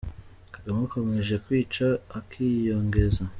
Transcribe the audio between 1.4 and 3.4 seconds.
kwica akiyongeza;